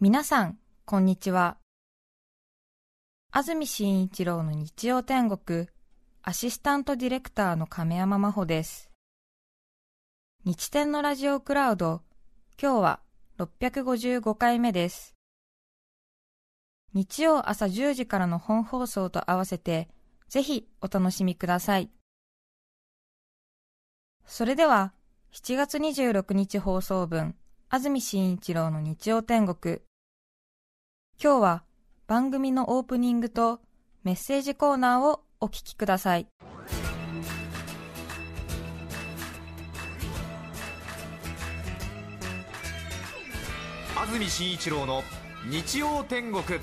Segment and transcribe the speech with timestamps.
[0.00, 1.56] 皆さん、こんにちは。
[3.32, 5.66] 安住紳一郎の日曜天国、
[6.22, 8.92] アシスタントディレクターの亀山真帆です。
[10.44, 12.02] 日天のラジオクラウド、
[12.62, 13.00] 今日は
[13.38, 15.16] 655回目です。
[16.94, 19.88] 日曜朝10時からの本放送と合わせて、
[20.28, 21.90] ぜひお楽しみください。
[24.24, 24.92] それでは、
[25.32, 27.34] 7月26日放送分、
[27.68, 29.80] 安住紳一郎の日曜天国、
[31.20, 31.64] 今日は
[32.06, 33.58] 番組のオープニングと
[34.04, 36.28] メッセージコーナーをお聞きください。
[43.96, 45.02] 安住紳一郎の
[45.50, 46.60] 日曜天国。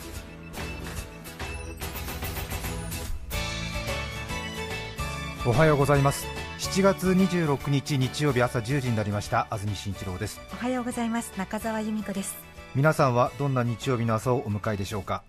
[5.46, 6.26] おはようございます。
[6.60, 9.48] 7月26日日曜日朝1時になりました。
[9.50, 10.40] 安住紳一郎です。
[10.54, 11.34] おはようございます。
[11.38, 15.24] 中澤由美子です皆さんはどんな日曜日の朝をお迎えでしょうか？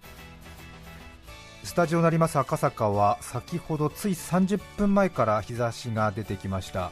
[1.63, 6.91] スタジオになります赤坂は先ほどつい30分前から日差しが出てきました。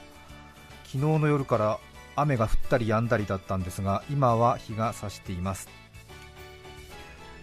[0.85, 1.81] 昨日の夜から
[2.15, 5.69] 雨が降ったり止んだりだったんですが今は日が差しています。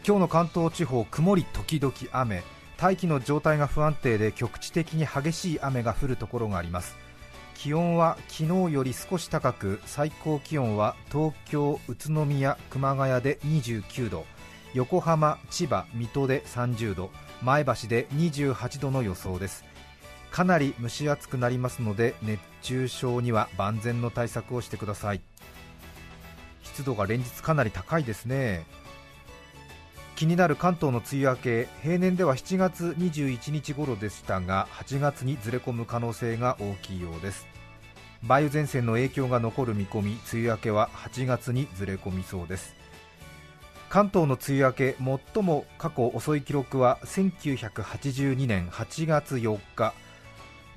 [0.08, 2.44] 今日の関東地方曇り時々雨。
[2.78, 6.96] 大気の状態が不安定で局地的に激しい雨が降るところがあります。
[7.62, 14.26] 気温は昨日より少し高く最高気温は東京、宇都宮、熊谷で29度
[14.74, 17.12] 横浜、千葉、水戸で30度
[17.44, 19.64] 前橋で28度の予想です。
[20.32, 25.22] かなり蒸し暑くなりますので熱中症には万全の対策をしてください。
[26.64, 28.66] 湿度が連日かなり高いですね。
[30.16, 37.51] 気になる関東の梅雨明け平年では7月21日頃でしたが8月にずれ込む可能性が大きいようです。
[38.24, 42.76] 梅雨前線の影響が残る見込み梅雨明けは8月にずれ込みそうです。
[43.90, 44.96] 関東の梅雨明け
[45.34, 49.94] 最も過去遅い記録は1982年8月4日。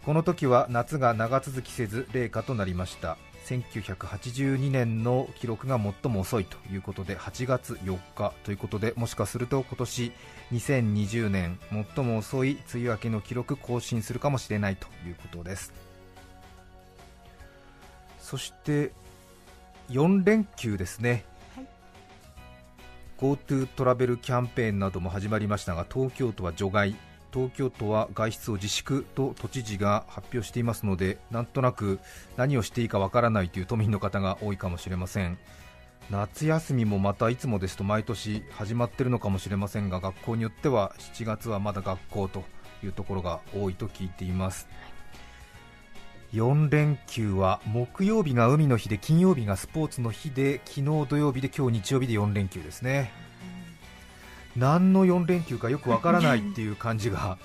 [0.04, 3.16] この時は夏が長続きせず冷夏となりました。
[3.44, 10.12] 1982年の記録が最も遅いということで8月4日ということでもしかすると今年
[10.52, 11.58] 2020年
[11.94, 15.83] 最も遅い梅雨明けの記録更新するかもしれないということです。
[18.24, 18.90] そして
[19.90, 21.24] 4連休ですね、
[21.54, 21.66] はい、
[23.18, 26.96] GoTo トラベルキャンペーンなども始まりましたが東京都は除外。
[27.34, 31.98] 東京都は外出を自粛と都知事が発表していますのでなんとなく
[32.36, 35.36] 何をしていいかわからないという都民の方が多いかもしれません。
[36.10, 42.44] 夏休みもまたいつもですと毎年始まっているのかもしれませんが学校によっては7月はまだ学校と
[42.84, 44.68] いうところが多いと聞いています、
[46.34, 53.12] 4連休は木曜日が海の日で金曜日がスポーツの日で昨日土曜日で今日日曜日で4連休ですね、
[54.56, 57.38] 何の4連休かよくわからないっていう感じが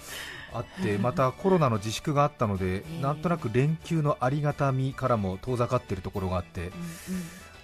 [0.52, 6.72] あってまたコロナの自粛があったのでなんとなく連休のありがたみからも遠ざかっているところがあって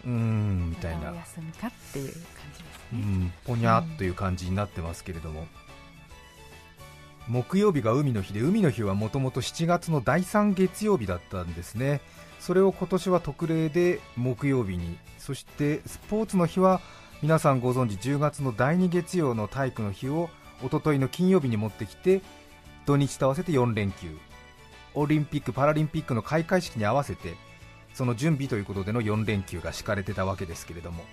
[0.05, 1.11] うーんみたいな。
[2.93, 5.47] うん、ぽにゃっという感じになってますけれども、
[7.27, 12.01] 木曜日が海の日で海の日はもともと7月の第3月曜日だったんですね。
[12.39, 14.97] それを今年は特例で木曜日に。
[15.17, 16.81] そしてスポーツの日は
[17.23, 20.29] 皆さんご存知10月の第2月曜の体育の日を
[20.63, 22.21] おとといの金曜日に持ってきて
[22.85, 24.15] 土日と合わせて4連休。
[24.93, 27.35] オリンピック・パラリンピックの開会式に合わせて
[27.93, 31.03] その準備ということでの4連休が敷かれてたわけですけれども。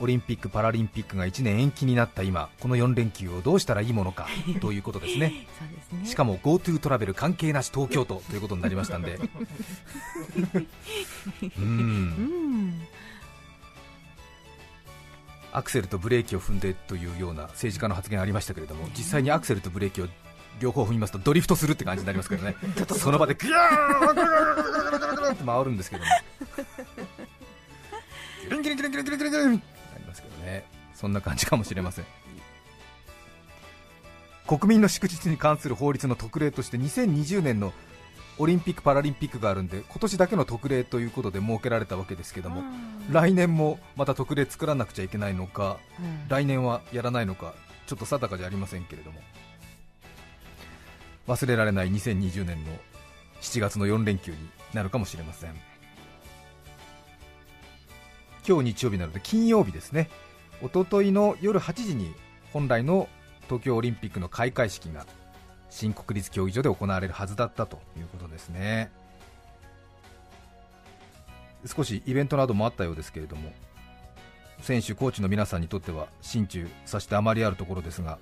[0.00, 4.26] オリンピック・パラリンピックが1年延期になった今、この4連休をどうしたらいいものか
[4.60, 5.46] ということですね、
[5.88, 6.06] すね。
[6.06, 9.18] しかも GoTo トラベル関係なし東京都ということになりましたんで、
[11.58, 12.80] うん。
[15.52, 20.08] アクセルとブレーキを踏んでというような政治家の発言ありましたけれども、実際にアクセルとブレーキを
[20.60, 22.54] 両方踏みますとドリフトするって感じになりますけどね、
[22.96, 26.10] その場でグヤーンって回るんですけども。
[28.44, 29.79] ギリンギリンギリンギリンギリンギリ
[30.40, 30.64] ね。
[30.94, 32.04] そんな感じかもしれません。
[34.46, 37.72] 国民の祝日に関する法律の特例として2020年の
[38.38, 42.62] オリンピック・パラリンピックがあるんで今年だけの特例ということで設けられたわけですけども
[43.10, 47.54] 来年もまた特例作らなくちゃいけないのか、うん、来年はやらないのか
[47.86, 49.20] ちょっと定かじゃありませんけれども
[51.28, 52.72] 忘れられない2020年の
[53.40, 54.38] 7月の4連休に
[54.74, 55.54] なるかもしれません。
[58.46, 60.08] 今日日曜日なので金曜日ですね
[60.62, 62.14] おとといの夜8時に
[62.52, 63.08] 本来の
[63.44, 65.06] 東京オリンピックの開会式が
[65.70, 68.90] 新国立競技場で行われるはずだったということですね。
[71.66, 73.52] 少しイベントなどもあったようですけれども
[74.62, 78.18] 選手、コーチの皆さんにとっては心中さしてあまりあるところですが、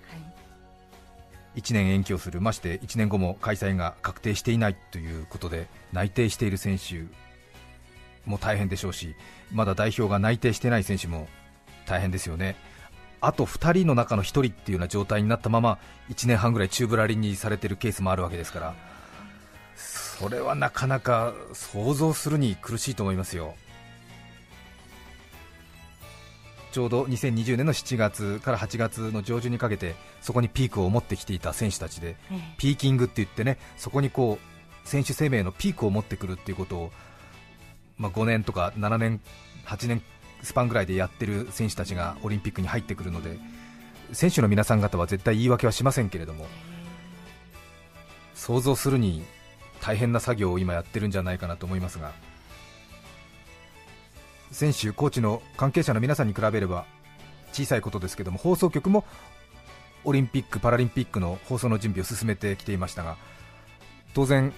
[1.56, 7.04] 1年延期をする、まして1年後も開催が確定していないということで内定している選手
[8.24, 9.16] も大変でしょうし、
[9.52, 11.28] まだ代表が内定していない選手も
[11.88, 12.56] 大変ですよね。
[13.20, 18.74] あと2人の中の1人っていうような状態になったまま1年半ぐらい宙ぶらりんにされているケースもあるわけですから。
[19.76, 23.54] それはなかなか想像するに苦しいと思いますよ。
[26.72, 32.16] ちょうど2020年の7月から8月の上旬にかけてそこにピークを持ってきていた選手たちで、
[32.58, 36.92] ピーキングって言ってねそこにこう選手生命のピークを持ってくるっていうことを、
[37.96, 39.20] まあ、5年とか7年、
[39.66, 40.02] 8年
[40.42, 43.38] スパンぐらいでやってる選手たちがオリンピックに入ってくるので
[44.12, 46.46] 選手の皆さん方は絶対言い訳はしませんけれども
[48.34, 49.24] 想像するに
[49.80, 52.12] 大変な作業を今やってるんじゃないかなと思いますが
[54.50, 56.86] 選手、コーチの関係者の皆さんに比べれば
[57.52, 59.04] 小さいことですけども放送局も
[60.04, 63.16] オリンピック・パラリンピックの放送の準備を進めてきていましたが
[64.14, 64.52] 当然、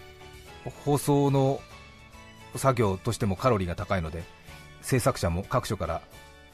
[0.84, 1.60] 放送の
[2.56, 4.22] 作業としてもカロリーが高いので
[4.82, 6.00] 制作者も各所から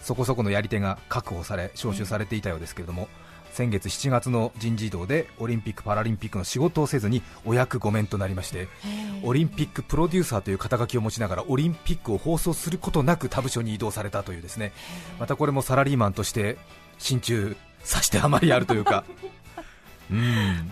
[0.00, 3.08] そこそこのやり手が確保され招集されていたようですけれども、
[3.56, 8.68] 先月7月の人事異動でオリンピック・パラリンピックの仕事をせずにお役御免となりまして
[9.22, 14.72] オリンピックプロデューサーという肩書きを持ちながらオリンピックを放送することなく他部署に移動されたというですね。
[15.18, 16.58] またこれもサラリーマンとして
[16.98, 19.04] 心中さしてあまりあるというか。
[20.10, 20.70] うん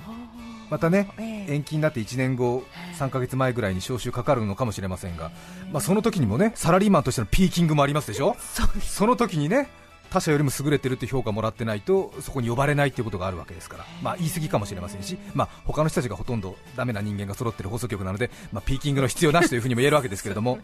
[0.75, 2.65] またね、延期になって1年後、
[2.99, 5.31] 3ヶ月前ぐらいに招集かかるのかもしれませんが、
[5.71, 8.35] まあ、その時にもねサラリーマンとしてのピーキングもありますでしょ、
[8.82, 9.69] その時にね
[10.11, 20.59] 他者よりも優れてるって評価もらってないとそこに呼ばれないということがあるわけですから、まあ、言い過ぎかもしれませんし、まあ、他の人たちがほとんどダメな人間が揃っている放送局なので、まあ、ピーキングの必要なしというふうにも言えるわけですけれども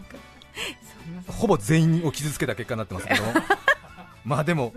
[1.30, 3.32] ほぼ全員を傷つけた結果になってますけども。
[4.26, 4.74] まあでも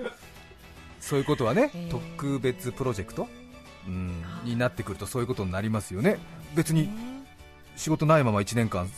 [1.00, 3.28] そういうことはね、特別プロジェクト、
[3.88, 6.18] うん、になってくるとそういうことになりますよね、
[6.56, 6.90] 別に
[7.76, 8.90] 仕事ないまま1年間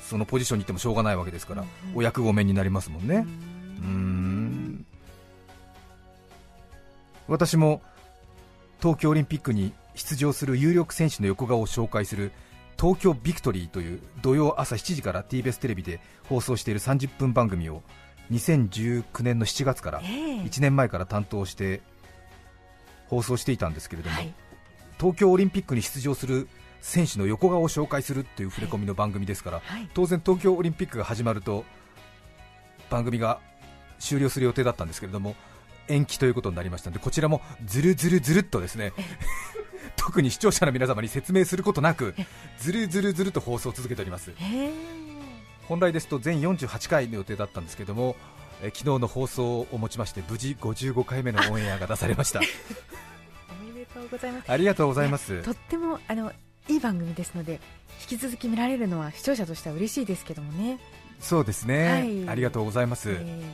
[0.00, 1.64] そのポジションにいてもしょうがないわけですから、
[1.94, 3.26] お役御免になりますもんね。
[3.78, 4.86] うん。
[7.26, 7.82] 私も
[8.80, 12.30] 東京オリンピックに出場する有力選手の横顔を紹介する
[12.78, 17.82] 東京ビクトリーという土曜朝7時から TBS テレビで放送している30分番組を
[18.30, 21.80] 2019年の7月から1年前から担当して
[23.08, 24.16] 放送していたんですけれども、
[24.98, 26.48] 東京オリンピックに出場する
[26.80, 29.62] 選手の横顔を紹介するという触れ込みの番組ですから、
[29.94, 31.64] 当然東京オリンピックが始まると
[32.90, 33.40] 番組が
[33.98, 35.34] 終了する予定だったんですけれども
[35.88, 38.92] 延期ということになりましたのでこちらもずるずるずるっとですね
[39.96, 42.14] 特に視聴者の皆様に説明することなく
[42.58, 44.32] ずるずるずると放送を続けております。
[45.68, 48.14] 本来ですと全48回の予定だったんですけれども
[48.62, 52.40] え昨日の放送をもちまして無事55回目のオンエアが出されました。
[53.60, 54.50] おめでとうございます。
[54.50, 55.42] ありがとうございます。
[55.42, 56.32] とってもあの
[56.68, 57.60] いい番組ですので
[58.00, 60.78] 引き続き見られるのは視聴者としては嬉しいですけどもね。
[61.20, 63.44] そうですね、はい、ありがとうございます、えー、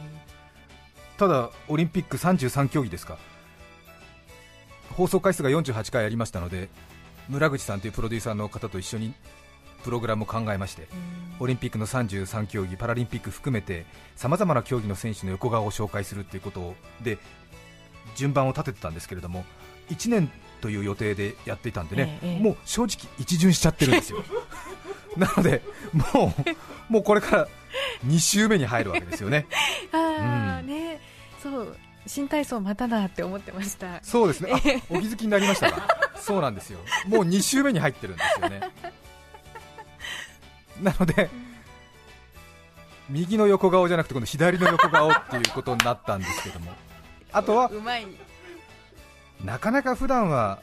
[1.16, 3.18] ただオリンピック33競技ですか。
[4.90, 6.68] 放送回数が48回ありましたので
[7.28, 9.14] 村口さんというプロデューサーの方と一緒に
[9.82, 10.88] プログラムを考えまして、
[11.40, 13.84] オリンピックの33競技、パラリンピック含めて
[14.16, 17.18] さまざまな競技の選手の横顔を紹介するということで
[18.14, 19.44] 順番を立ててたんですけれども
[19.90, 24.22] 1年という予定でやっていたんでね、ええ、もう正直一巡しちゃってるんですよ。
[25.16, 25.62] なので
[25.92, 26.32] も
[26.88, 27.48] うもうこれから
[28.06, 29.46] 2週目に入るわけですよね。
[29.92, 31.00] あうん、ね。
[31.42, 34.00] そう新体操まただって思ってました。
[34.02, 34.52] そうですね。
[34.88, 35.86] お気づきになりましたか？
[36.20, 36.78] そうなんですよ。
[37.06, 38.60] もう2週目に入ってるんですよね
[40.84, 41.30] なので、
[43.08, 46.72] 右の横顔じゃなくて、この左の横顔っていうことになったんですけども、
[47.32, 47.70] あとは、
[49.44, 50.60] なかなか普段は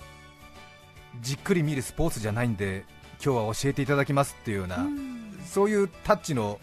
[1.22, 2.86] じっくり見るスポーツじゃないんで、
[3.24, 4.90] 今日は教えていただきますっていうような、う
[5.46, 6.60] そういうタッチの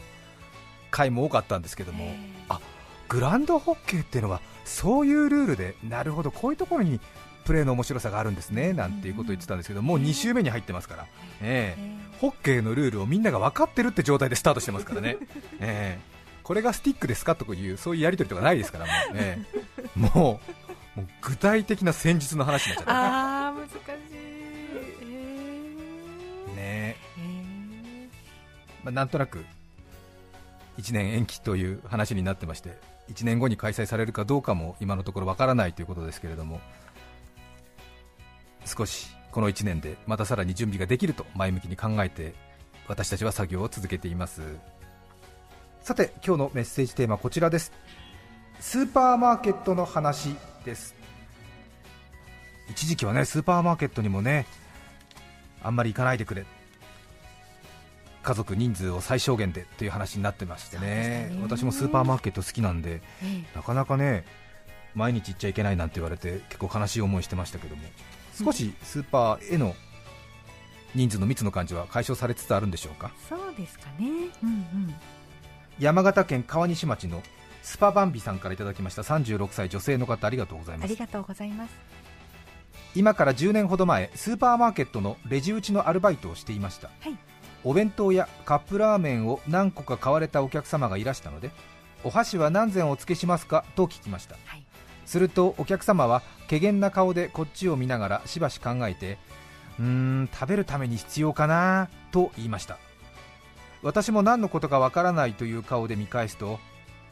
[0.90, 2.14] 回も多かったんですけども、
[2.48, 2.60] あ
[3.08, 7.00] グランドホッケーっていうのは、そういうルールで、なるほど、こういうところに
[7.46, 11.06] プレーの面白さがあるんですねなんていうことを言ってたんですけど、もう2週目に入ってますから、
[11.40, 15.16] えー、ホッケーのルールをみんなが分かってるって状態でスタートしてますからね、
[15.60, 20.40] えー、これがスティックですかというそういうやり取りとかないですからもう、えー、も
[20.96, 23.48] うもう具体的な戦術の話になっちゃった。
[23.48, 23.78] あ難しい、
[25.04, 26.96] えー、ね
[28.82, 29.44] まあ、なんとなく
[30.78, 32.78] 1年延期という話になってまして
[33.10, 36.60] 1年後に開催されるかどうかも今のところわからないということですけれども
[38.66, 42.34] 少しこの1年でまたさらに準備ができると前向きに考えて
[42.88, 44.42] 私たちは作業を続けています。
[45.80, 47.72] さて今日のメッセージテーマはこちらです。
[48.60, 50.94] スーパーマーケットの話です。
[52.68, 54.46] 一時期はねスーパーマーケットにもね
[55.62, 56.44] あんまり行かないでくれ。
[58.22, 61.30] 家族人数を最小限でという話になってましてね。
[61.30, 61.38] ね。
[61.42, 63.44] 私もスーパーマーケット好きなんでえ。
[63.54, 64.24] なかなかね
[64.94, 67.82] 毎日行っちゃいけないなんて言われて結構悲しい思いしてましたけども
[68.44, 69.74] 少しスーパーへの
[70.94, 73.10] 人数の密の感じは解消されつつあるんでしょうか？
[73.28, 74.06] そうですかね。
[74.42, 74.94] うんうん。
[75.78, 77.22] 山形県川西町の
[77.62, 79.02] スパバンビさんからいただきました。
[79.02, 80.86] 36歳女性の方ありがとうございます。
[80.86, 81.74] ありがとうございます。
[82.94, 87.18] 今から10年ほど前スーパーマーケットのレジ打ちのアルバイトをしていました、はい。
[87.62, 91.50] お弁当やカップラーメンを何個か買われたお客様がいらしたので
[92.04, 93.64] お箸は何膳お付けしますか？
[93.74, 94.36] と聞きました。
[94.46, 94.65] はい
[95.06, 99.18] するとお客様は怪げな顔でこっちを見ながらしばし考えて
[99.78, 102.78] うーん食べるために必要かなと言いました。
[103.82, 106.58] 私も何のことかわからないという顔で見返すと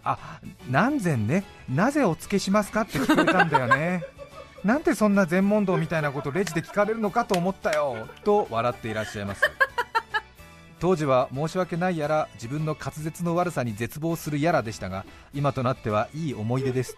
[0.03, 4.03] あ何膳ねなぜお付けしますかって聞こえたんだよね。
[4.65, 9.43] なんてそんな全問答みたいなことレジで聞かれるのかと思ったよと笑っていらっしゃいます。
[10.81, 16.97] 当時は申し訳ないやら自分の滑舌の悪さに絶望するやらでしたが今となってはいい思い出です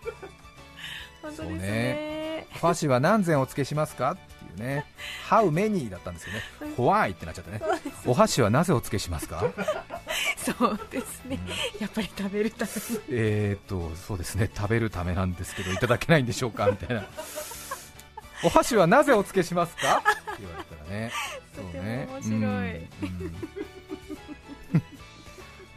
[1.26, 2.46] 本当ですね。
[2.54, 4.12] ファシは何膳お付けしますか？
[4.12, 4.86] っていうね。
[5.28, 6.40] How many だったんですよね。
[6.76, 7.60] Why ってなっちゃったね。
[8.06, 9.44] お箸はなぜお付けしますか？
[10.38, 11.38] そうですね、
[11.80, 13.00] やっぱり食べるために。
[13.10, 14.48] えーとそうですね。
[14.54, 16.66] 食べるためなんですけどいただけないんでしょうか？
[16.66, 17.04] みたいな。
[18.44, 19.98] お箸はなぜお付けしますか？
[19.98, 21.12] って言われたらね。
[21.54, 22.40] とてもね面白い。
[22.40, 22.48] うん。
[24.74, 24.82] うん。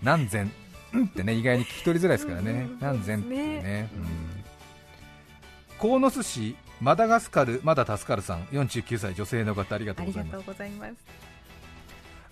[0.03, 0.51] 何膳？
[0.93, 2.51] うんってね意外に聞き取りづらいですからね。
[2.51, 2.77] うん。
[2.79, 3.19] 何膳？
[3.19, 3.61] っていうね。
[3.63, 3.89] ね。
[3.93, 4.38] うん
[5.79, 10.11] 鴻巣市マダガスカルまだ助かるさん49歳女性の方ありがとあうご
[10.53, 10.95] ざいます。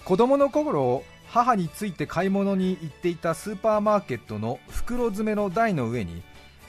[0.04, 6.24] 子供の頃母について買い物に行っていたスーパーマーケットの袋詰めの台の上に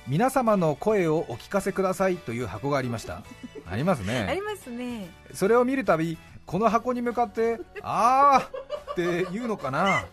[0.07, 3.23] 皆様の声をお聞かせくださいという箱がありました。
[3.71, 5.11] ありますあねりますね。
[5.35, 6.17] それを見るたび
[6.47, 10.05] この箱に向かってあーって言うのかな。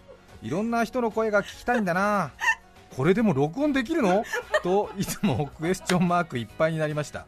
[0.41, 2.31] いろんな人の声が聞きたいんだな
[2.95, 4.23] これでも録音できるの？
[4.63, 7.25] といつもクエスチョンマークいっぱいになりました。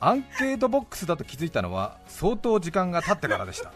[0.00, 3.72] アンケートボックスだと気づいたのは相当時間が経ってからでした。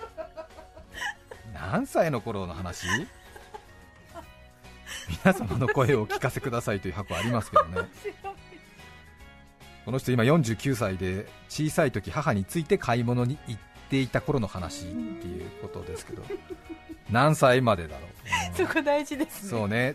[1.55, 2.87] 何歳の頃の話？
[5.25, 7.89] 皆様の声をお聞かせくださいという箱ありますけどね。
[9.85, 16.23] この人今49歳で小さい時母について買い物に行っていた頃の話っていうことですけど。
[17.09, 19.51] 何歳までだろう、そこ大事ですね。
[19.51, 19.95] そうね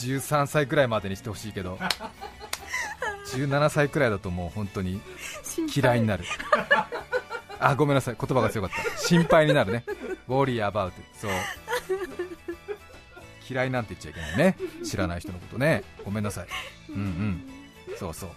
[0.00, 1.78] 13歳くらいまでにしてほしいけど。
[3.28, 5.00] 17歳くらいだともう本当に
[5.74, 6.24] 嫌いになる。
[7.60, 8.16] あごめんなさい。
[8.18, 8.98] 言葉が強かった。
[8.98, 9.84] 心配になるね。
[10.28, 11.30] worry about it そう。
[13.50, 14.56] 嫌いなんて言っちゃいけないね。
[14.84, 15.82] 知らない人のことね。
[16.04, 16.46] ごめんなさい。
[16.90, 17.42] うんうん。
[17.98, 18.30] そうそう。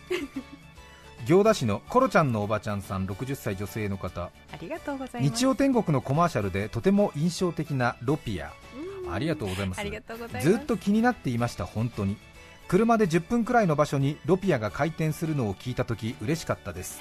[1.25, 4.23] 行田市のコロちゃんのおばちゃんさん60歳女性の方。
[4.23, 5.33] ありがとうございます。
[5.35, 8.51] 日曜天国のコマーシャルでとても印象的なロピア。
[8.75, 8.80] うん
[9.13, 10.41] ありがとうございます。
[10.41, 12.17] ずっと気になっていました本当に。
[12.67, 16.99] 車で10分くらいの場所にロピアが開店するのを聞いた時嬉しかったです。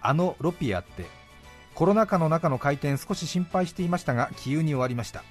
[0.00, 1.06] あのロピアって
[1.74, 5.24] コロナ禍の中の開店少し心配していましたが気有に終わりました。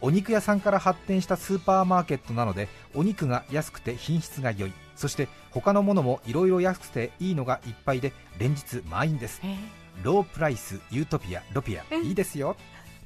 [0.00, 4.72] お肉屋さんから発展したスーパーマーケットなのでお肉が安くて品質が良い。
[4.94, 9.40] そして他のものもいろいろ安くていいのがいっぱいで連日満員です。
[9.44, 12.04] えーロープライスユートピアロピアうん。
[12.04, 12.56] いいですよ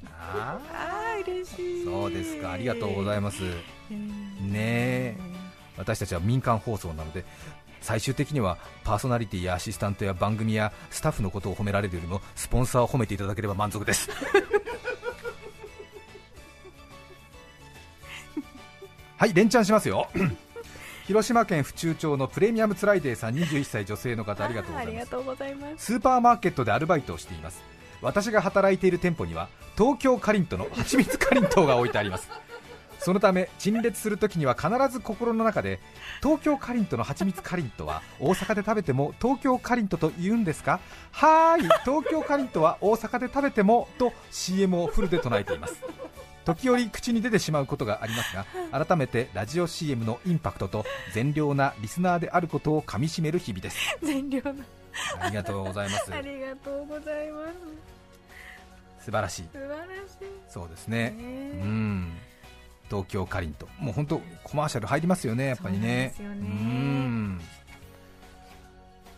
[0.09, 1.85] ああー嬉しい。
[1.85, 2.51] ーそうですか。
[2.51, 3.43] ありがとうございます。
[3.91, 5.17] うんねえ。
[5.77, 7.23] 私たちは民間放送なので
[7.81, 14.09] 最終的にはパーソナリティやアシスタントや番組やスタッフのことを褒められるよりもスポンサーを褒めていただければ満足です。
[19.17, 20.09] はい連チャンしますよ。
[21.05, 24.77] 広島県府中町のプレミアムツライデーさん21歳女性の方ありがとうご
[25.35, 25.85] ざいます。
[25.85, 27.61] スーパーマーケットでアルバイトをしています
[28.01, 32.29] 私が働いている店舗には東京かりんとの蜂蜜かりんとうが置いてあります。
[32.99, 35.79] そのため陳列するときには必ず心の中で
[36.21, 40.79] 東京かりんとの蜂蜜かりんとは大阪で食べても東京かりんとと言うんですか？
[41.11, 45.81] はーい東京かりんとは大阪で食べてもと CM をフルで唱えています。
[46.45, 48.45] 時折口に出てしまうことがありますが
[48.85, 53.77] 改めてラジオ CM のインパクトと善良なリスナーであることをかみしめる日々です。
[54.03, 54.55] 全量の
[55.19, 56.11] ありがとうございます。
[56.13, 59.05] ありがとうございます。
[59.05, 59.49] 素晴らしい。
[59.51, 59.89] 素晴らし
[60.49, 61.17] そうですいね、う
[61.65, 62.13] ん。
[62.89, 63.67] 東京かりんと。
[63.81, 66.13] うもう本当コマーシャル入りますよねやっぱりね。
[66.15, 66.33] そうね。
[66.35, 67.41] ん。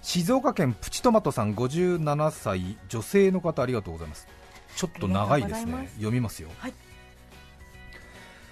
[0.02, 4.28] 静岡県プチトマトさん57歳女性の方ありがとうございます。
[4.76, 5.88] ちょっと長いですね。
[5.88, 5.96] す。
[5.96, 6.74] 読みますよ、はい。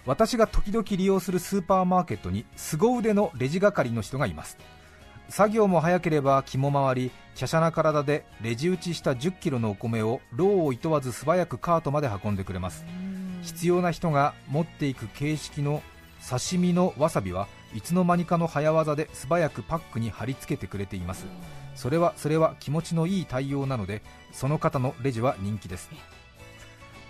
[0.06, 4.58] 私が時々利用するスーパーマーケットに凄腕のレジ係の人がいます
[5.30, 12.86] 作業も早ければ気も回り華奢な体でレジ打ちした1 0キロのお米を労をいとわず素早くカートまで運んでくれます。
[13.42, 15.82] 必要な人が持っていく形式の
[16.30, 21.26] 刺身のわさびはいつの間にかの早技で素早くパックに貼り付けてくれています。
[21.74, 24.02] それはそれは気持ちのいい対応なので
[24.34, 25.90] その方のレジは人気です。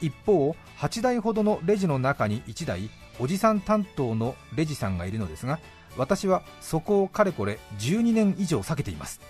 [0.02, 2.90] 一方8台ほどのレジの中に1台
[3.20, 5.60] おじさん担当のレジさんがいるのですが
[5.98, 9.22] 私はそこをかれこれ12年以上避けています。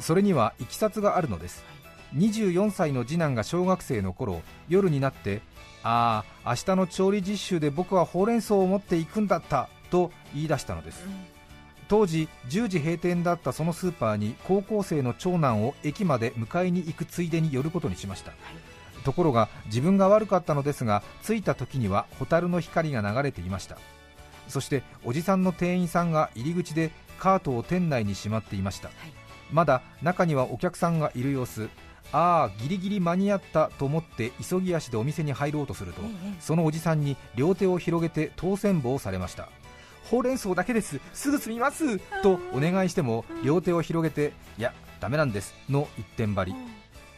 [0.00, 1.64] それにはいきさつがあるのです。
[2.16, 5.40] 24歳の次男が小学生の頃夜になって
[5.82, 11.04] ああ明日の調理実習で僕はほうれん草を持っていくんだったと言い出したのです。
[11.86, 18.32] 当時10時閉店だったそのスーパーに高校生の長男を駅まで迎えに行くついでに寄ることにしました、
[19.04, 23.76] ところが自分が悪かったのですが着いた時には蛍の光が流れていました。
[24.48, 28.90] そしておじさんの店員さんが入り口でカートを店内にしまっていました、
[29.52, 31.68] まだ中にはお客さんがいる様子。
[32.12, 36.02] ああギリギリ間に合ったと思って急ぎ足でお店に入ろうとすると、
[36.38, 39.48] そのおじさんに両手を広げて当選棒をされました。
[40.04, 41.00] ほうれん草だけです。
[41.12, 41.98] すぐ済みます。
[42.22, 45.54] とお願いしても両手を広げていやダメなんです。
[45.68, 46.54] の一点張り。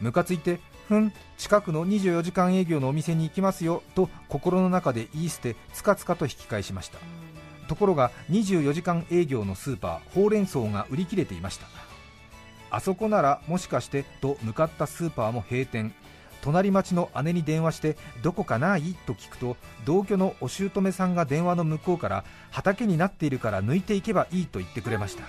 [0.01, 6.99] ムカついてふん近くの24時間営業のお店に行きますよと心の中で言い捨てつかつかと引き返しました。
[7.69, 11.67] ところが24時間営業のスーパーほうれん草が売り切れていました。
[12.71, 15.93] あそこならもしかしてと向かったスーパーも閉店。
[16.43, 18.95] 隣町の姉に電話してどこかない？
[19.07, 25.25] と聞くと同居のお姑さんが電話の向こうから畑になっているから抜いていけばいいと言ってくれました。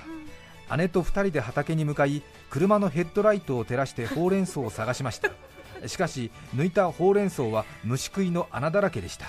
[0.75, 5.31] 姉と2人で畑に向かい車のヘッドライトを照らしてほうれん草を探しました。
[5.87, 9.27] しかし抜いたほうれん草は虫食いの穴だらけでした。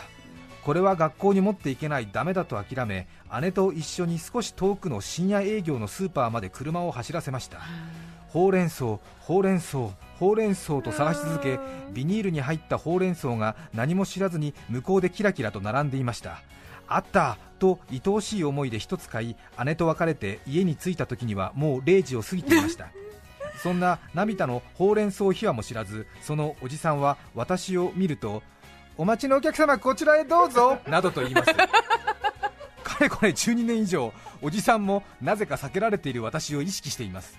[0.64, 3.06] これは学校に持っていけないダメだと諦め
[3.40, 7.58] 姉と一緒に少し遠くの深夜営業のスーパーまで車を走らせました。
[8.28, 9.78] ほうれん草ほうれん草
[10.18, 11.58] ほうれん草と探し続け
[11.92, 16.42] ビニールに入ったほうれん草が何も知らずに向こうでキラキラと並んでいました。
[16.88, 22.88] あったと愛おしい思いで一つ買い姉と別れて家に着いた時にはもう0時を過ぎていました。
[23.62, 28.44] そんな涙のほうれん草秘話も知らずそのおじさんは私を見ると
[28.96, 31.52] お待ちのお客様こちらへどうぞ などと言います。
[31.54, 37.38] かれこれ12年以上おじさんもなぜか避けられている私を意識しています。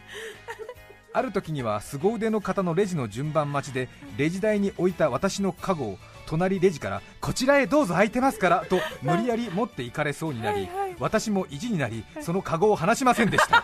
[1.11, 5.97] ある時には凄腕の方のレジの順番待ちでレジ台に置いた私のカゴを
[6.29, 13.63] 隣レジからこちらへどうぞ空いてますからと無理やり持っていかれそうになり私も意地になりそのカゴを離しませんでした。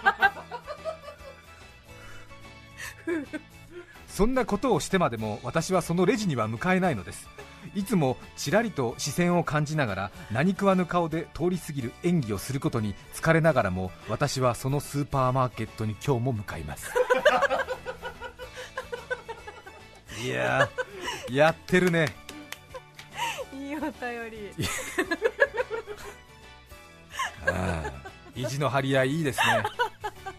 [4.08, 7.30] そんなことをしてまでも私はそのレジには向かえないのです。
[7.75, 16.91] いつもちらりと視線を感じながら何食わぬ顔で通り過ぎる演技をすることに疲れながらも私はそのスーパーマーケットに今日も向かいます。
[20.23, 20.69] いや
[21.30, 22.24] やってるね
[23.91, 24.52] 便り。
[27.48, 27.91] ああ
[28.36, 29.63] 意地の張り合いいいですね。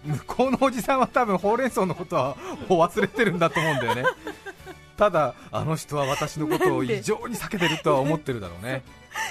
[0.04, 2.36] 向こうのおじさんは多分ほうれん草のことは
[2.68, 4.04] もう忘れてるんだと思うんだよね。
[4.96, 8.82] ただあの人は私のことを異常に避けてるとは思ってるだろうね。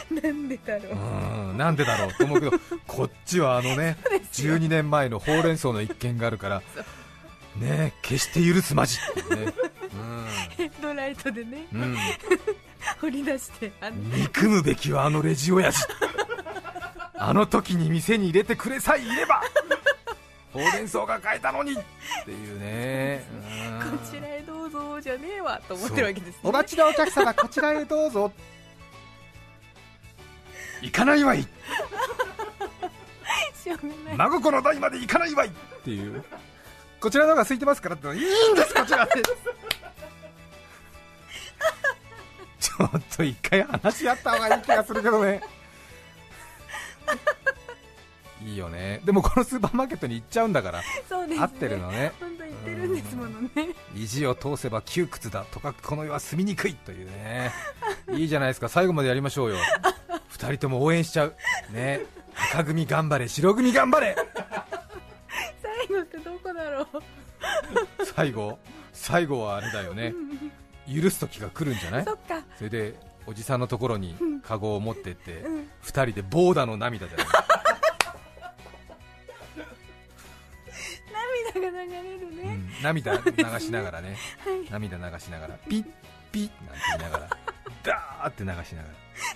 [0.09, 0.93] なんでだろう。
[0.93, 2.53] うんなんでだろうと思うけど
[2.87, 3.97] こっちはあのね
[4.33, 6.61] 12年前のほうれん草の一件があるから
[7.59, 8.97] ね決して許すまじ。
[8.97, 9.53] ってね。
[10.57, 11.65] ヘッドライトでね。
[11.73, 11.97] うん、うん、
[13.01, 13.71] 掘り出して。
[14.13, 15.85] 憎むべきはあのレジ親父。
[17.17, 19.41] あの時に店に入れてくれさえいれば
[20.55, 21.73] ほうれん草が買えたのに。
[21.73, 21.75] っ
[22.25, 23.25] ていうね。
[23.81, 23.97] うん。
[23.99, 26.39] こちらへどうぞじゃねえわと思ってるわけですね。
[26.43, 28.31] お待ちのお客様こちらへどうぞ。
[30.81, 31.41] 行かないわい。
[33.53, 34.17] しょうがない。
[34.17, 35.49] 真心の代まで行かないわい。
[35.49, 35.51] っ
[35.83, 36.23] ていう
[36.99, 38.17] こちらの方が空いてますからっていいん
[38.55, 39.11] です こちらで
[42.59, 45.41] ちょっと一回話し合った方がいい気がするけどね。
[48.43, 49.01] いいよね。
[49.05, 50.79] でもこのスーパーマーケットに行っちゃうんだから。
[50.79, 51.39] ね。
[51.39, 52.11] 合ってるのね。
[52.19, 53.49] 本当言ってるんですものね。
[53.95, 57.51] 意地を通せば窮屈だとかくこの世は住みにくいというね。
[58.13, 58.69] いいじゃないですか。
[58.69, 59.57] 最後までやりましょうよ。
[60.31, 61.35] 2人とも応援しちゃう。
[61.71, 62.01] ね。
[62.51, 63.27] 赤組頑張れ。
[63.27, 64.15] 白組頑張れ。
[64.15, 64.64] 最
[65.87, 66.87] 後ってどこだろう。
[68.05, 68.59] 最後
[68.93, 70.13] 最後はあれだよね。
[70.87, 72.05] 許す時が来るんじゃない？
[72.05, 72.43] そっか。
[72.57, 72.95] それで
[73.27, 75.69] おじさんのところにカゴを持ってって、うん。
[75.83, 77.27] 2人でボーダの涙じゃない？
[81.53, 82.69] 涙が流れるうね、ん。
[82.83, 84.17] 涙流しながらね、
[84.69, 85.85] 涙流しながらピッ
[86.31, 87.29] ピッなんて言いながら
[87.83, 88.95] ダーって流しながら。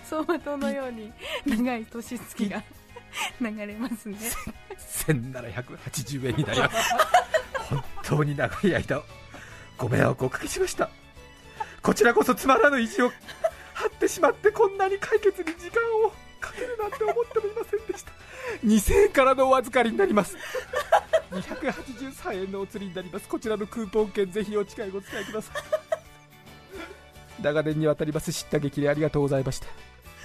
[0.10, 1.12] 走馬灯のように
[1.46, 2.62] 長い年月が
[3.42, 4.18] 流れますね。
[5.06, 6.94] 1780円になります。
[7.70, 9.04] 本当に長い間
[9.78, 10.90] ご迷惑をおかけしました。
[11.82, 13.12] こちらこそつまらぬ意地を
[13.74, 18.12] 張ってしまってこんなに解決に時間をかけるなんて思ってもいませんでした。
[18.66, 20.36] 2000円からのお預かりになります。
[21.32, 23.28] 283円のお釣りになります。
[23.28, 25.90] こちらのクーポン券ぜひお近いご使いください。
[27.42, 29.68] 長年にわたります知った激励ありがとうございました。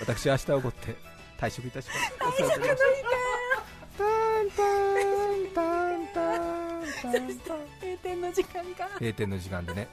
[0.01, 1.99] 私明日をもって退職いたします。
[2.20, 4.05] お世話になりましたタ
[4.42, 4.94] ンタン
[5.55, 5.62] タ
[5.97, 6.40] ンタン
[7.03, 9.88] タンタン閉店の時間が閉店の時間でね。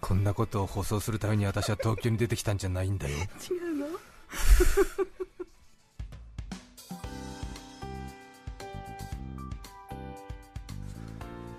[0.00, 3.16] こんなことを放送するために私は東京に出てきたんじゃないんだよ。
[3.16, 3.20] 違
[3.54, 3.86] うの？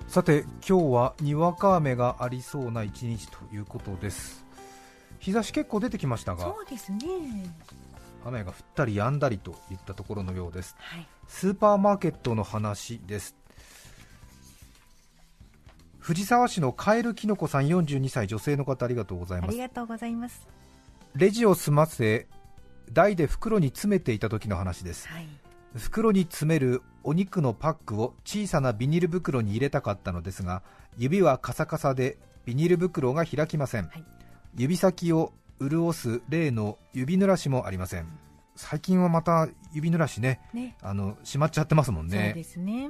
[0.08, 4.44] さて今日はにわか雨がありそうな一日ということです
[5.22, 7.00] 日差し結構出てきましたがそうですね。
[8.26, 10.76] 雨が降ったり止んだりといったところのようです。
[10.80, 11.08] はい。
[11.28, 13.36] スーパーマーケットの話です。
[16.00, 19.50] 藤沢市のカエルきのこさん42歳女性の方ありがとうございます。
[19.50, 20.48] ありがとうございます。
[21.16, 22.28] レジを済ませ
[22.92, 25.08] 台で袋に詰めていた時の話です。
[25.08, 25.28] はい。
[25.76, 30.64] 袋に詰めるお肉のパックを小さなビニール袋に入れたかったのですが
[30.98, 34.04] 指はカサカサでビニール袋が開きません、はい
[34.58, 38.08] 指先を潤す例の指濡らしもありません。
[38.56, 40.76] 最近はまた指濡らしねね。
[40.82, 42.36] あのしまっちゃってますもんね。
[42.44, 42.90] すね。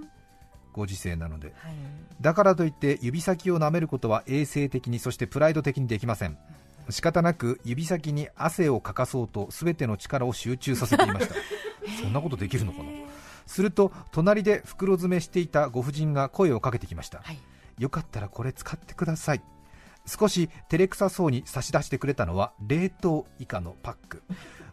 [0.74, 1.54] ご時世なので。
[1.58, 1.74] はい。
[2.22, 6.38] だからといって指先を舐めることは衛生的にそしてプライド的にできません。
[6.90, 11.36] 仕方なく指先に汗をかかそうと全ての力を集中させていました。
[12.02, 12.86] そんなことできるのかな？
[13.46, 17.40] すると隣で袋詰めしていたご婦人が声をかけてきました、はい。
[17.78, 19.42] よかったらこれ使ってください
[20.06, 24.24] 少し照れくさそうに差し出してくれたのは冷凍イカのパック。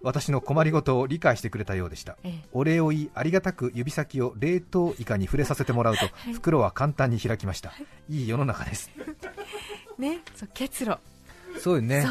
[0.01, 2.17] 私の困りごとを理解してくれたようでした。
[2.23, 2.49] ええ。
[2.53, 6.35] お礼を言いありがたく指先を冷凍イカに触れさせてもらうと、い。
[6.35, 7.73] 袋は簡単に開きました、
[8.09, 8.91] い、い世の中です。
[9.99, 10.97] ねそう結露。
[11.59, 12.07] そうよね。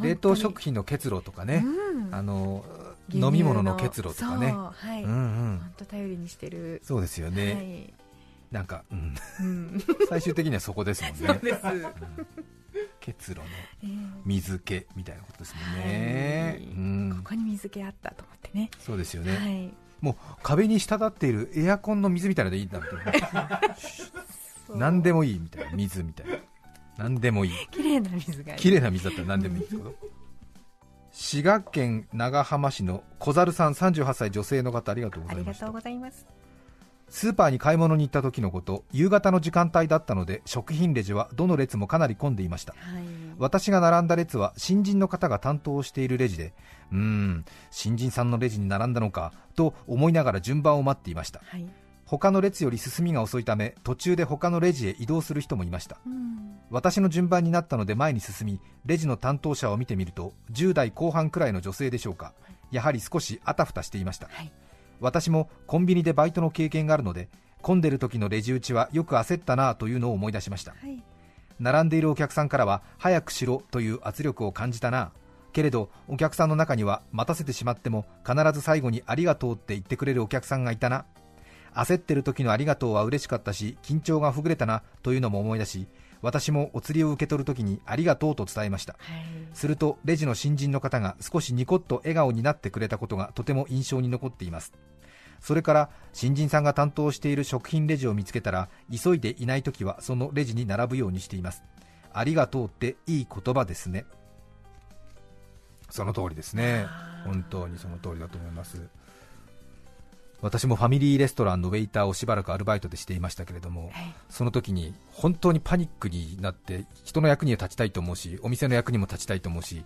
[0.00, 2.14] 冷凍食品の結露とかね、うん。
[2.14, 2.64] あの
[3.12, 4.50] 飲み物の結露とかね。
[4.50, 5.58] そうはい、うんうん。
[5.58, 6.80] 本当頼りにしてる。
[6.84, 7.94] そうですよね、はい。
[8.50, 11.18] なんか、うん、うん、 最終的にはそこですもんね。
[11.18, 11.60] そうです、
[13.00, 13.42] 結露の
[13.82, 16.64] えー水気みたいなことですもんね、はい。
[16.66, 17.22] うん。
[17.24, 18.70] ここに水気あったと思ってね。
[18.78, 19.72] そうですよね、はい。
[20.00, 23.60] もう壁に滴っているエアコンの水みたいなのでいいんだみたいな。
[24.76, 26.36] 何でもいいみたいな水みたいな。
[26.96, 27.52] 何でもいい。
[27.70, 29.94] 綺麗な水が綺麗な水だったら何でもいいんですけど。
[31.12, 35.66] 滋賀県長浜市の小猿さん38歳女性の方ありがとうございました。
[35.66, 36.26] ありがとうございます
[37.10, 42.72] スーパーに買い物に行った時のこと夕方の時間帯だったので食品レジはどの列もかなり混んでいました。
[42.72, 43.02] はい。
[43.36, 46.54] 私が並んだ列は新人の方が担当しているレジで
[46.92, 51.40] うーん新人さんのレジに並んだのかと思いながら順番を待っていました。
[51.44, 51.66] はい。
[52.06, 55.98] 他の列より進みが遅いため途中で他のレジへ移動する人もいました。
[56.06, 56.58] うん。
[56.70, 62.34] 私の順番になったので前に進みレジの担当者を見てみると10代後半くらいの女性でしょうか。
[62.70, 64.28] やはり少しあたふたしていました。
[64.30, 64.52] はい
[65.00, 67.28] 私もコンビニでバイトの経験があるので
[67.62, 70.72] 混んでる時のレジ打ちはよく焦ったなというのを思い出しました。
[70.72, 71.02] はい。
[71.58, 75.12] 並んでいるお客さんからは早くしろという圧力を感じたな。
[75.52, 81.04] けれどお客さんの中には待たせてしまっても必ず最後にありがとうって言ってくれるお客さんがいたな。
[81.74, 85.86] 焦ってる時のありがとうは嬉しかったし緊張がほぐれたなというのも思い出し
[86.22, 88.94] 私もお釣りを受け取る時にありがとうと伝えました。
[88.94, 89.24] はい。
[89.54, 94.72] するとレジの新人の方が少しニコッと笑顔になってくれたことがとても印象に残っています。
[95.40, 101.62] それから新人さんが担当している食品レジを見つけたら急いでいない時はそのレジに並ぶようにしています。
[102.12, 104.04] ありがとうっていい言葉ですね。
[105.88, 106.86] その通りですね。
[107.24, 108.88] 本当にその通りだと思います
[110.42, 114.14] 私もファミリーレストランのウェイターをしばらくアルバイトでしていましたけれども、はい。
[114.28, 119.84] その時に本当にパニックになって人の役には立ちたいと思うしお店の役にも立ちたいと思うし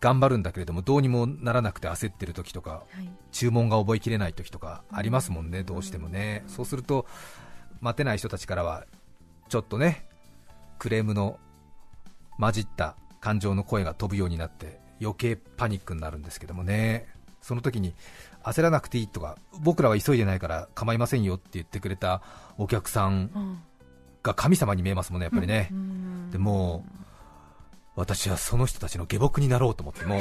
[0.00, 3.08] 頑張るんだけれどもどうにもならなくて焦ってる時とかはい。
[3.32, 7.06] 注文が覚えきれない時とかありますもんね、どうしてもね、そうすると
[7.80, 8.86] 待てない人たちからは
[9.48, 10.06] ちょっとね
[10.78, 11.38] クレームの
[12.38, 17.06] 混じった感情の声が飛ぶようになって余計パニックになるんですけどもね。
[17.40, 17.94] その時に
[18.44, 22.22] 焦らなくていいとか僕らは急いでないから構いませんよって言ってくれた
[22.56, 23.62] お客さんうん
[24.22, 26.30] が神様に見えますもんねやっぱりね、うん。
[26.30, 26.90] でもう
[27.96, 30.20] 私はその人たちの下僕になろうと思ってもう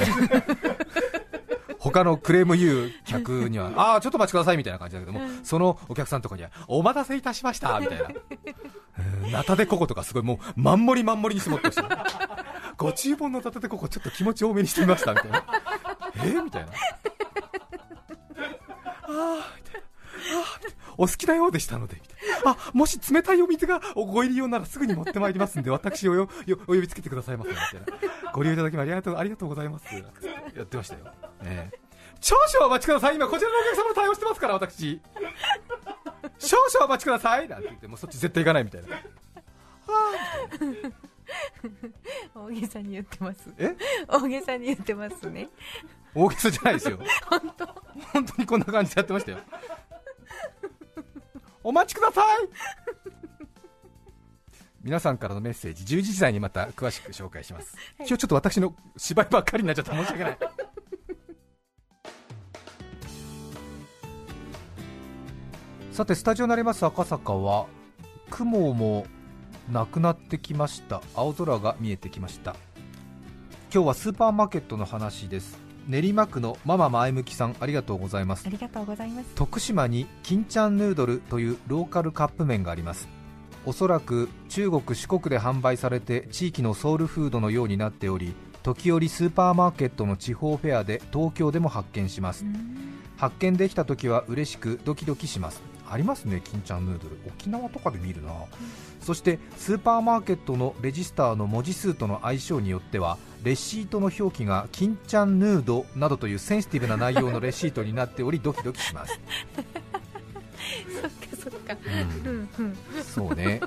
[1.80, 8.06] 他のクレーム言う客には ああちょっとお待ちくださいみたいな感じだけども、そのお客さんとかにはお待たせいたしましたみたいな。
[8.06, 11.84] う んナタデココとかすごいもうまんもりまんもりにして持ってほしい
[12.78, 15.46] ご注文の立ててここちょっと気持ち多めにしてみましたみたいな。
[16.16, 16.72] えー、みたいな
[19.18, 19.88] ああみたいな
[20.98, 22.52] お好きなようでしたので、みたいな。
[22.52, 27.66] あ、もし冷たいお水がご入り用ならすぐに持ってまいりますんで、私をよよお呼びつけてくださいませ、みたい
[28.26, 28.32] な。
[28.34, 29.86] ご利用いただきありがとうありがとうございます。
[29.96, 30.02] や
[30.64, 31.06] ってましたよ。
[31.44, 31.72] ね
[32.20, 33.16] 少々お待ちください。
[33.16, 35.00] 今こちらのお客様の対応してますから、私。
[36.40, 37.48] 少々お待ちください。
[37.48, 38.96] なんて言って、もうそっち絶対行かないみたいな。
[38.96, 39.02] は
[42.36, 43.76] あ、大げさに言ってますえ？
[44.08, 45.50] 大げさに言ってますね
[46.16, 47.00] 大げさじゃないですよ
[47.30, 47.77] 本当
[48.18, 49.38] 本当にこんな感じでやってましたよ。
[51.64, 52.26] お待ちください。
[54.82, 60.38] 皆さんからのメッセージ11時台にまた詳しく紹介します、今日ちょっと私の芝居ばっかりになっちゃって申し訳ない。
[65.92, 67.66] さてスタジオになります赤坂は
[68.30, 69.06] 雲も
[69.70, 71.02] なくなってきました。
[71.16, 72.56] 青空が見えてきました。
[73.74, 78.44] 今日はスーパーマーケットの話です練馬区のママ前向きさんありがとうございます。
[78.46, 79.30] ありがとうございます。
[79.36, 83.08] 徳島に金ちゃんヌードルというローカルカップ麺があります。
[83.66, 92.46] おそらく中国四国で販売されて地域のソウルフードのようになっており時折スーパーマーケットの地方フェアで東京でも発見します。
[93.16, 95.62] 発見できた時は嬉しくドキドキします。
[95.90, 97.18] ありますね金ちゃんヌードル。
[97.28, 98.38] 沖縄とかで見るな、うん、
[99.00, 109.20] そしてスーパーマーケットのレジスターの文字数との相性によってはレシートの表記が金ちゃんヌードなどというセンシティブな内容のレシートになっておりドキドキします。
[111.02, 111.12] そっか
[111.44, 111.78] そっか、
[112.26, 112.30] う
[112.64, 113.62] ん、そうね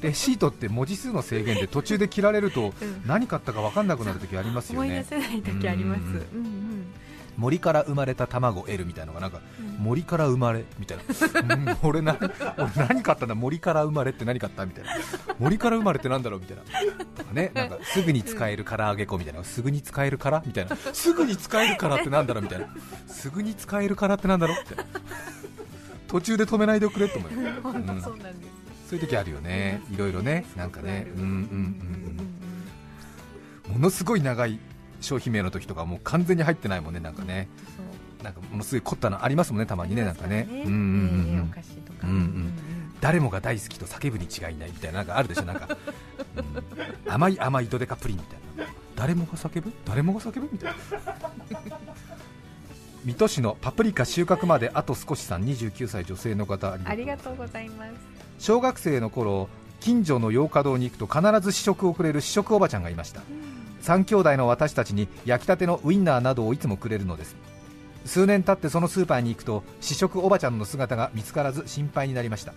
[0.00, 2.72] レシートって文字数の制限で途中で切られると
[3.06, 4.88] 何買ったか分かんなくなる時ありますよね。
[4.88, 6.86] 思い出せない時あります、うんうん
[7.36, 9.40] 森から生まれた卵 L みたいなのがなんか、
[9.78, 12.30] 森から生まれみたいな、うん、俺な俺
[12.88, 13.34] 何買ったんだ？
[13.34, 14.64] 森から生まれって何買った？
[14.64, 14.92] みたいな。
[15.40, 16.40] 森から生まれってなんだろう？
[16.40, 16.62] みたいな
[17.34, 17.50] ね。
[17.54, 19.44] なんかすぐに使える唐揚げ粉みたいな。
[19.44, 20.42] すぐに使えるから？
[20.46, 20.76] みたいな。
[20.92, 22.42] すぐに使えるからって なんだろう？
[22.44, 22.68] みたいな。
[23.06, 24.56] すぐに使えるからってなんだろう？
[24.56, 24.76] って
[26.08, 29.82] 途中で止めないでおくれと思うよ、うん、そういう時あるよね。
[29.90, 30.46] いろいろね。
[30.56, 31.06] なんかね。
[31.16, 32.34] うんうんうん
[33.72, 34.60] ものすごい長い
[35.00, 37.48] 商品名の時とかもう完全に入ってないもんねなんかね。
[38.22, 40.46] なんかものすごい凝ったのありますもんねたまにねなんかね。
[40.50, 42.54] うんうんうん
[43.04, 45.42] 誰もが大好きと叫ぶに違いないみたいななんかあるでしょ。
[45.42, 45.68] なんか、
[47.06, 48.72] うん、甘い甘いドデカプリンみたいな。
[48.96, 49.70] 誰もが叫ぶ？
[49.84, 50.76] 誰もが叫ぶみたいな。
[53.04, 55.36] 水戸市のパプリカ収穫まであと少しさ。
[55.36, 57.36] ん29歳女性の方ありがとう。
[57.36, 57.92] ございます。
[58.38, 63.82] 小学生の頃近所の洋華堂に行くと必ず試食をくれる試食おばちゃんがいました、うん。
[63.82, 67.36] 3兄弟の私たちに焼きたてのウインナーなどをいつもくれるのです。
[68.06, 72.54] 数年経ってそのスーパーに行くと試食おばちゃんの姿が見つからず心配になりました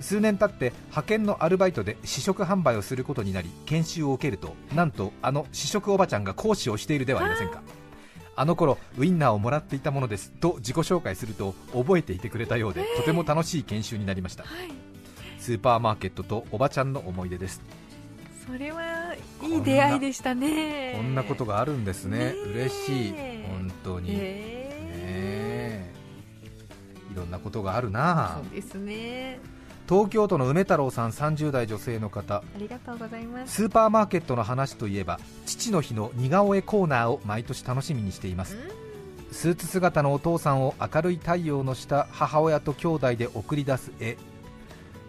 [0.00, 7.62] 数年経って派遣のアルバイトで試食販売をすることになり研修を受けるとなんとあの試食おばちゃんが講師をしているではありませんか。
[8.36, 14.44] あの頃ウインナーをもらっていたものですと自己紹介すると覚えていてくれたようでとても楽しい研修になりました、
[15.40, 17.60] スーパーマーケットとおばちゃんの思い出です。
[18.46, 20.94] それはいい出会いでしたね。
[20.96, 22.32] こんなことがあるんですね。
[22.54, 23.12] 嬉しい。
[23.48, 25.92] 本当に、ね
[27.10, 29.40] いろんなことがあるなそうですね
[29.88, 32.36] 東京都の梅太郎さん30代女性の方。
[32.36, 33.54] ありがとうございます。
[33.54, 38.58] スーパーマーケットの話といえば父の日の似顔絵コーナーを毎年楽しみにしています。
[39.32, 44.18] スーツ姿のお父さんを明るい太陽の下母親と兄弟で送り出す絵。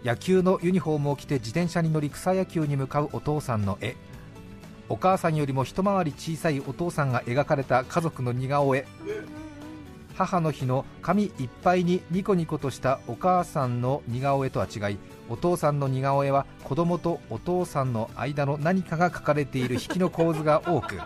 [0.02, 3.96] 野球のユニフォームを着て自転車に乗り草野球に向かうお父さんの絵。
[4.88, 8.86] お母さんよりも一回り小さいお父さんが描かれた家族の似顔絵
[10.20, 14.98] 母の日の紙いっぱいにニコニコとしたお母さんの似顔絵とは違い
[15.30, 21.00] お父さんの似顔絵は子供とお父さんの間の何かが描かれている引きの構図が多く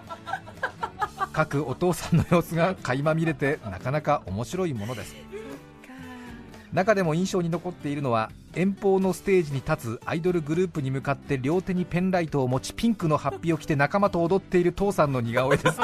[1.33, 5.14] 各お父さんの様子が垣間見れてなかなか面白いものです。
[6.72, 15.79] 中でも印象に残っているのは遠方のステージに立つアイドルグループに向かって両手にペンライトを持ちピンクのハッピーを着て仲間と踊っている父さんの似顔絵です。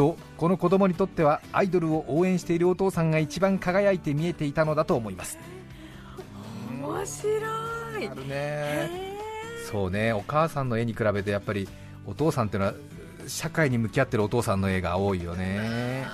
[0.00, 5.38] とこの子供にとってはアイドルを応援しているお父さんが一番輝いて見えていたのだと思います。
[6.72, 7.30] 面白
[8.00, 8.08] い。
[8.08, 8.90] あるね。
[9.70, 11.68] そうねお母さんの絵に比べてやっぱり
[12.06, 12.74] お父さんっていうのは
[13.28, 16.06] 社会に向き合ってるお父さんの絵が多いよね。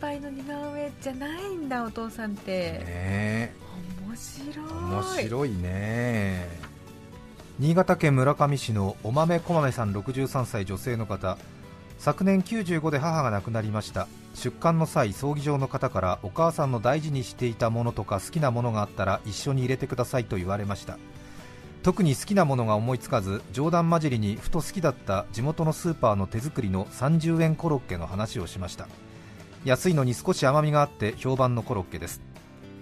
[0.00, 2.52] ぱいの似顔絵じゃないんだお父さんって。
[2.52, 3.54] ね
[4.06, 4.66] 面白い。
[4.66, 6.48] 面白いね。
[7.58, 11.36] 新潟県村上市のお豆こまめさん63歳女性の方
[12.00, 14.08] 昨年95で母が亡くなりました。
[14.34, 20.98] 出棺の際葬儀場の方からお母さんの大事にしていたものとか好きなものがあったら一緒に入れてくださいと言われました。
[21.82, 28.88] 特に好きなものが思いつかず冗談交じりにふと好きだった地元のスーパーの手作りの30円コロッケの話をしました。
[29.66, 32.22] 安いのに少し甘みがあって評判のコロッケです。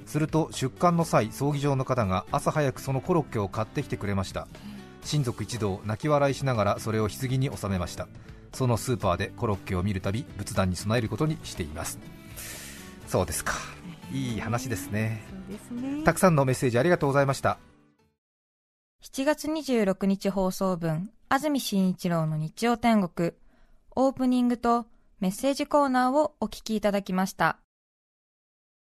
[0.07, 4.47] すると出棺の際葬儀場の方が朝早くそのコロッケを買ってきてくれました。
[5.03, 8.07] 親族一同泣き笑いしながらそれを棺に納めました。
[8.59, 12.01] そのスーパーでコロッケを見るたび仏壇に備えることにしています。
[13.07, 13.55] そうですか。
[14.12, 14.38] い。
[14.38, 15.23] い話ですね。
[15.31, 16.03] そうですね。
[16.03, 17.61] たくさんのメッセージありがとうございました。
[19.05, 23.31] 7月26日放送分、安住紳一郎の日曜天国、
[23.94, 24.87] オープニングと
[25.21, 27.61] メッセージコーナーをお聞きいただきました。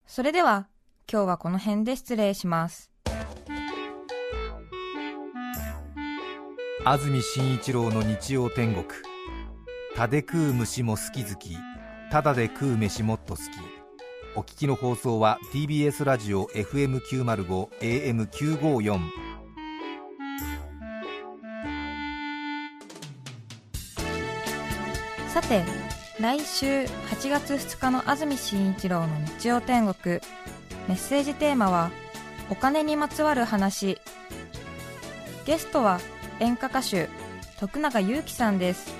[0.04, 0.66] それでは、
[1.08, 2.90] 今日はこの辺で失礼します。
[6.84, 9.09] 安住紳一郎の日曜天国
[10.00, 11.58] たで食う虫も好き好き
[12.10, 13.48] ただで食う飯もっと好き
[14.34, 18.98] お聞きの放送は TBS ラジオ FM905 AM954
[25.34, 25.62] さて、
[26.18, 26.86] 来週8
[27.28, 29.08] 月2日の安住紳一郎の
[29.38, 30.14] 日曜天国、
[30.88, 31.90] メッセージテーマは、
[32.48, 34.00] お金にまつわる話。
[35.44, 36.00] ゲストは
[36.40, 37.10] 演歌歌手、
[37.58, 38.99] 徳永ゆうきさんです。